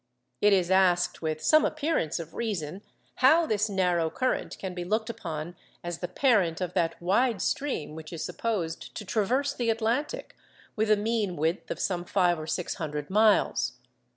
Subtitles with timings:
[0.41, 2.81] It is asked with some appearance of reason,
[3.17, 7.93] how this narrow current can be looked upon as the parent of that wide stream
[7.93, 10.35] which is supposed to traverse the Atlantic
[10.75, 13.73] with a mean width of some five or six hundred miles.